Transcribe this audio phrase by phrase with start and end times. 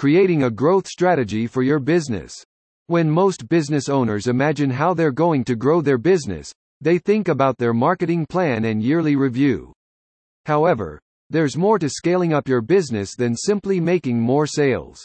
[0.00, 2.32] Creating a growth strategy for your business.
[2.86, 7.58] When most business owners imagine how they're going to grow their business, they think about
[7.58, 9.74] their marketing plan and yearly review.
[10.46, 15.04] However, there's more to scaling up your business than simply making more sales.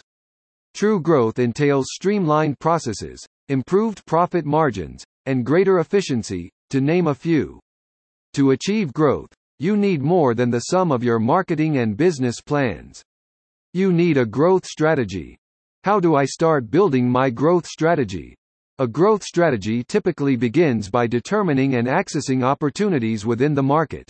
[0.74, 3.20] True growth entails streamlined processes,
[3.50, 7.60] improved profit margins, and greater efficiency, to name a few.
[8.36, 13.04] To achieve growth, you need more than the sum of your marketing and business plans.
[13.76, 15.38] You need a growth strategy.
[15.84, 18.34] How do I start building my growth strategy?
[18.80, 24.10] A growth strategy typically begins by determining and accessing opportunities within the market.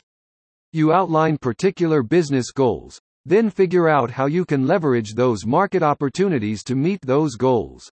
[0.72, 6.64] You outline particular business goals, then figure out how you can leverage those market opportunities
[6.66, 7.90] to meet those goals.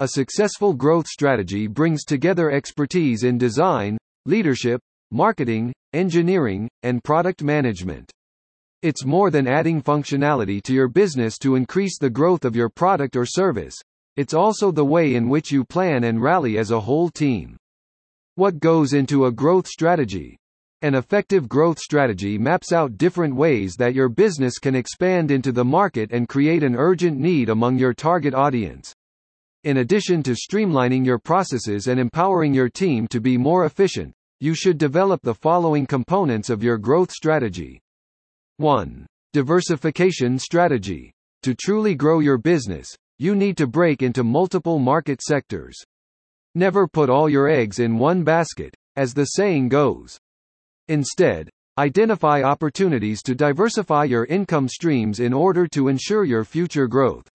[0.00, 8.10] A successful growth strategy brings together expertise in design, leadership, marketing, engineering, and product management.
[8.82, 13.16] It's more than adding functionality to your business to increase the growth of your product
[13.16, 13.74] or service.
[14.16, 17.56] It's also the way in which you plan and rally as a whole team.
[18.34, 20.36] What goes into a growth strategy?
[20.82, 25.64] An effective growth strategy maps out different ways that your business can expand into the
[25.64, 28.94] market and create an urgent need among your target audience.
[29.64, 34.54] In addition to streamlining your processes and empowering your team to be more efficient, you
[34.54, 37.80] should develop the following components of your growth strategy.
[38.58, 39.06] 1.
[39.34, 41.12] Diversification strategy.
[41.42, 45.76] To truly grow your business, you need to break into multiple market sectors.
[46.54, 50.16] Never put all your eggs in one basket, as the saying goes.
[50.88, 57.28] Instead, identify opportunities to diversify your income streams in order to ensure your future growth.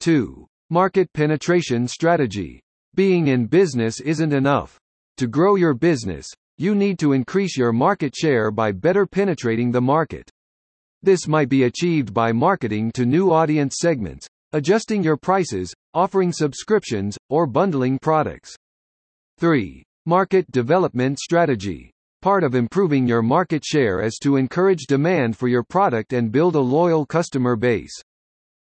[0.00, 0.46] 2.
[0.70, 2.58] Market penetration strategy.
[2.94, 4.78] Being in business isn't enough.
[5.18, 6.26] To grow your business,
[6.56, 10.30] you need to increase your market share by better penetrating the market.
[11.02, 17.16] This might be achieved by marketing to new audience segments, adjusting your prices, offering subscriptions,
[17.28, 18.56] or bundling products.
[19.38, 19.84] 3.
[20.06, 21.92] Market development strategy.
[22.20, 26.56] Part of improving your market share is to encourage demand for your product and build
[26.56, 27.94] a loyal customer base.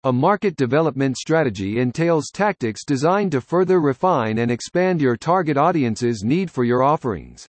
[0.05, 6.23] A market development strategy entails tactics designed to further refine and expand your target audience's
[6.23, 7.47] need for your offerings.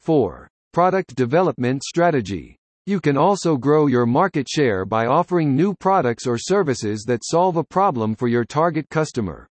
[0.00, 0.48] 4.
[0.72, 2.56] Product development strategy.
[2.84, 7.56] You can also grow your market share by offering new products or services that solve
[7.56, 9.46] a problem for your target customer.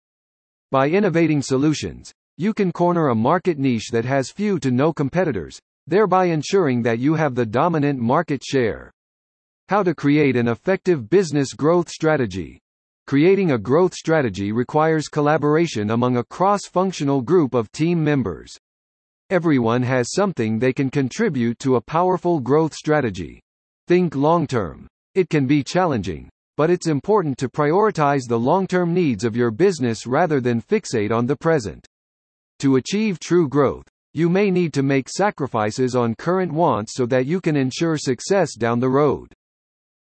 [0.69, 5.57] By innovating solutions, you can corner a market niche that has few to no competitors,
[5.87, 8.91] thereby ensuring that you have the dominant market share.
[9.69, 12.59] How to create an effective business growth strategy.
[13.07, 18.57] Creating a growth strategy requires collaboration among a cross-functional group of team members.
[19.31, 23.39] Everyone has something they can contribute to a powerful growth strategy.
[23.87, 24.87] Think long-term.
[25.15, 26.27] It can be challenging,
[26.57, 31.27] but it's important to prioritize the long-term needs of your business rather than fixate on
[31.27, 31.87] the present.
[32.59, 37.25] To achieve true growth, you may need to make sacrifices on current wants so that
[37.25, 39.31] you can ensure success down the road.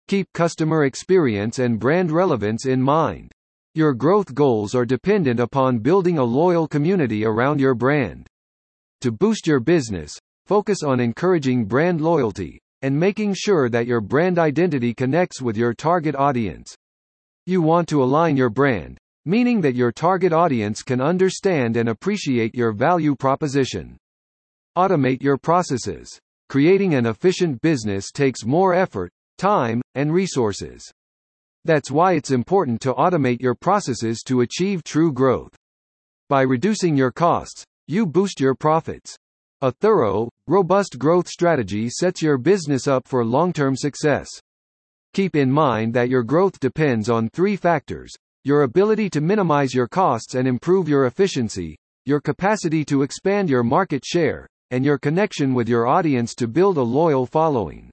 [0.06, 3.32] Keep customer experience and brand relevance in mind.
[3.74, 8.28] Your growth goals are dependent upon building a loyal community around your brand.
[9.02, 10.12] To boost your business,
[10.46, 15.74] focus on encouraging brand loyalty and making sure that your brand identity connects with your
[15.74, 16.74] target audience.
[17.46, 22.54] You want to align your brand, meaning that your target audience can understand and appreciate
[22.54, 23.96] your value proposition.
[24.76, 26.18] Automate your processes.
[26.48, 30.90] Creating an efficient business takes more effort, time, and resources.
[31.64, 35.54] That's why it's important to automate your processes to achieve true growth.
[36.28, 39.16] By reducing your costs, you boost your profits.
[39.62, 44.28] A thorough, robust growth strategy sets your business up for long-term success.
[45.14, 48.12] Keep in mind that your growth depends on three factors
[48.44, 53.64] your ability to minimize your costs and improve your efficiency, your capacity to expand your
[53.64, 57.90] market share, and your connection with your audience to build a loyal following.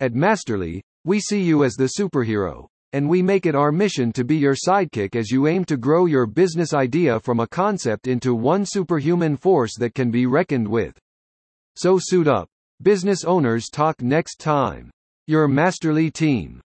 [0.00, 4.24] At Masterly, we see you as the superhero, and we make it our mission to
[4.24, 8.34] be your sidekick as you aim to grow your business idea from a concept into
[8.34, 10.98] one superhuman force that can be reckoned with.
[11.76, 12.48] So suit up.
[12.82, 14.90] Business owners talk next time.
[15.26, 16.60] Your Masterly team.